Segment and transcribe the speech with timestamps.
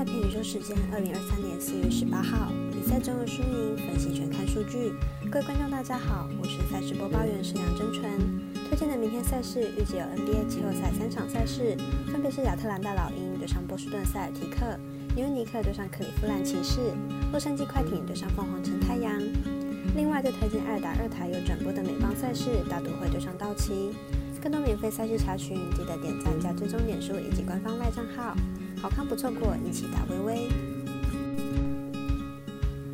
[0.00, 4.94] 赛评宇宙时间，二零二三年四月十八号，比赛中的输赢分析全看数据。
[5.30, 8.10] 各位观众大家好，我是赛事播报员石梁真纯。
[8.66, 11.76] 推荐的明天赛事预计有 NBA 季后赛三场赛事，
[12.10, 14.64] 分别是亚特兰大老鹰对上波士顿塞尔提克，
[15.14, 16.80] 纽约尼克对上克里夫兰骑士，
[17.30, 19.12] 洛杉矶快艇对上凤凰城太阳。
[19.94, 23.92] 另外，再推荐二打二台有转播的美邦赛事，大都会对上道奇。
[24.40, 28.34] 更多免费赛事查询，记得点赞加追踪点数以及官方外账号。
[28.80, 30.48] 好看不错过，一起打微微。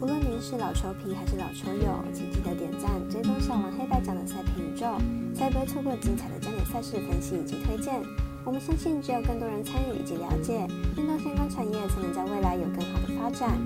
[0.00, 4.98] 无论您是老球皮还是老球友，请记得点赞、追踪小王黑白奖的赛评宇宙，
[5.32, 8.02] 才不会错过精彩的焦点赛事分析以及推荐。
[8.44, 13.56] 我们相信，只有更多人参与以及了解运动相关产业，才能在未来有更好的发展。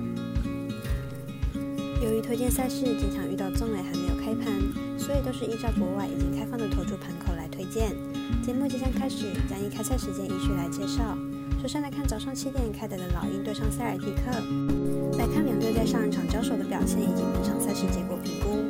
[2.02, 4.52] 由于推荐赛事经常遇到中尾还没有开盘，
[4.98, 7.96] 所以都是依照国外已经开放的投注盘口来推荐。
[8.42, 11.16] 节目即将开始，将以开赛时间依序来介绍。
[11.60, 14.32] 首先来看早上七点开打的老鹰对上塞尔提克，
[15.18, 18.64] 来看两队在上一场交手的表现以及本场赛事结果评估。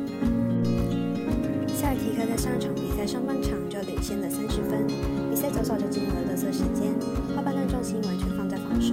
[1.71, 4.85] 塞尔提克在上一场比赛上半场就领先了三十分，
[5.31, 6.91] 比赛早早就进入了热色时间，
[7.31, 8.91] 后半段重心完全放在防守。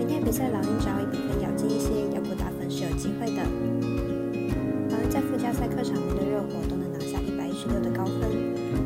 [0.00, 3.44] 明天比赛老鹰只要一比分咬进一些，要不打分是有机会的。
[4.88, 8.32] 老鹰在附加赛客场面对热火都能拿下一百一十六的高分，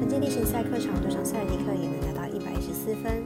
[0.03, 3.23] 本届例行赛客场对上塞尔提克也能达到一百一十四分。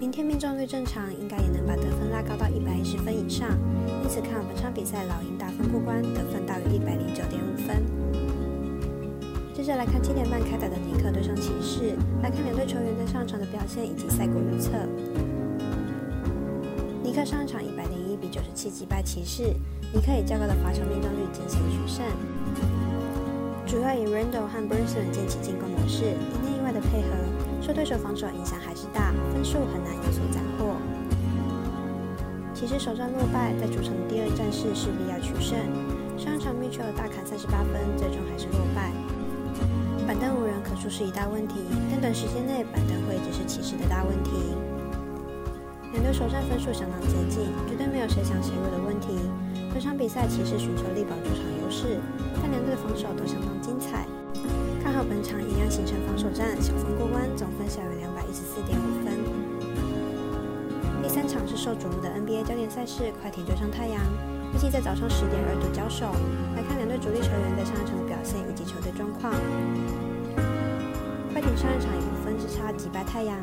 [0.00, 3.48] 明天命中率正常，应该也能把得分拉高到一百一十分以上。
[4.04, 7.82] 因此看本场比赛老鹰大分过关，得分大于一百零九点五分。
[9.52, 14.70] 接着来看七点半开打的尼克对上骑士，来看两队球员在上场的表现以及赛果预测。
[17.02, 19.42] 尼克上场一百零一比九十七击败骑士，
[19.92, 22.06] 尼克以较高的罚球命中率惊险取胜。
[23.66, 27.47] 主要以 Randle 和 Brunson 建起进攻模式，一内一外的配合。
[27.60, 30.76] 受对手防守影响还是大，分数很难有所斩获。
[32.54, 35.58] 骑士首战落败，在主场的第二战势势必要取胜。
[36.18, 38.90] 上一场 Mitchell 大砍三十八分，最终还是落败。
[40.06, 41.60] 板凳无人可说是一大问题，
[41.90, 44.32] 但短时间内板凳会只是骑士的大问题。
[45.92, 49.14] 两队首战分数相当接近，绝对没有谁强谁弱的问题。
[49.70, 52.00] 本场比赛骑士寻求力保主场优势，
[52.42, 54.06] 但两队的防守都相当精彩。
[55.04, 59.18] 本场一样形成防守战，小分过关，总分小于两百一十四点五分。
[61.02, 64.00] 第三场是受瞩目的 NBA 焦点赛事，快艇对上太阳，
[64.54, 66.06] 预计在早上十点二度交手。
[66.56, 69.32] 来看两队主力球员在上一场的表现以及球队状况。
[71.32, 73.38] 快艇上一场以五分之差击败太阳，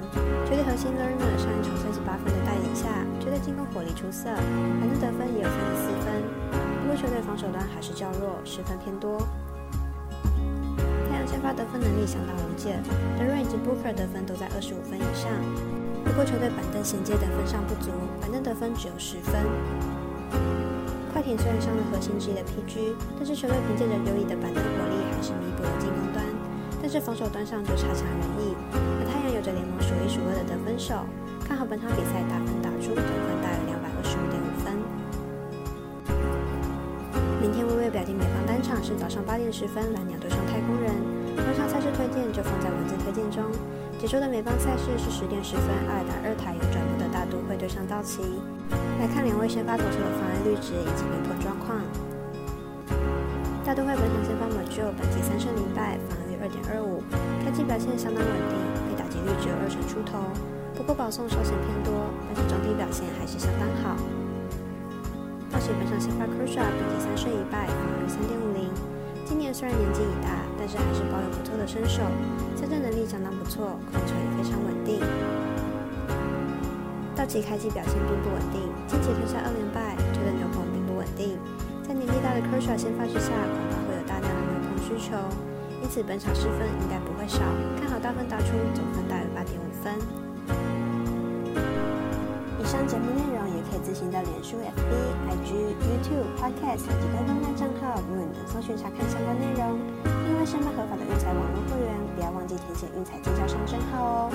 [0.45, 2.85] 球队核心 Lerner 上一场三十八分的带领下，
[3.19, 6.21] 球队进攻火力出色，反正得分也有三十四分，
[6.83, 9.17] 不过球队防守端还是较弱，失分偏多。
[11.45, 12.73] 发得分能力相当无解，
[13.13, 15.29] 德瑞以及 Booker 得分都在二十五分以上。
[16.01, 19.45] 不过球队板凳衔接得分上不足，板凳得分只有十分。
[21.13, 26.25] 快艇虽然伤了核心之一的 PG，但是球队凭借着优异的板凳火力，还是弥补了进攻端。
[26.81, 28.57] 但是防守端上就差强人意。
[28.73, 31.05] 而太阳有着联盟数一数二的得分手，
[31.45, 34.73] 看好本场比赛打分打出总分大约两百二十五点五分。
[37.37, 40.89] 明天微微表弟美方单场是早上八点十分，蓝鸟对上太空人。
[41.43, 43.43] 本场赛事推荐就放在文字推荐中。
[43.99, 48.21] 解说的美邦赛事是十点十分，二打二台有转播的大都会对上道奇。
[48.99, 51.79] 来看两位先发投手的防御率值以及被迫状况。
[53.63, 57.01] 大都会本场先发 m a j o 本季三胜零败，防御率二点二五，
[57.43, 60.21] 开季表现相当稳定，被打击率只有二成出头。
[60.75, 61.95] 不过保送稍显偏多，
[62.27, 63.95] 但是整体表现还是相当好。
[65.49, 68.94] 道奇本场先发 Kershaw 本季三胜一败，防御三点五零。
[69.25, 72.03] 今年虽然年纪已大，但是还是保有不错的身手，
[72.55, 75.01] 参战能力相当不错，控球也非常稳定。
[77.15, 81.39] 道奇开季表现并不稳定，近期吞下二连败，球队牛棚并不稳定。
[81.81, 85.17] 在年纪大的 Kershaw 先发之下，恐怕会有大量的牛棚需求，
[85.81, 87.41] 因此本场失分应该不会少，
[87.81, 89.97] 看好大分打出，总分大于八点五分。
[92.61, 94.93] 以上节目内容也可以自行到脸书、FB、
[95.29, 97.64] IG、YouTube、Podcast 以及官方账号，
[98.01, 99.79] 如果你能搜寻查看相关内容。
[100.27, 104.31] 另外，申办合法的运彩网络会员，不要忘记填写运彩经销商证号哦。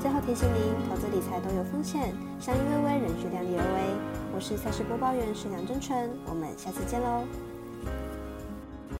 [0.00, 3.96] 最后提醒您，投资理财都有风险，相依微微，人需量力而为。
[4.34, 7.24] 我是赛事播报员石梁真纯，我们下次见喽。